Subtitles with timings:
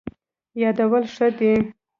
[0.61, 1.53] یادول ښه دی.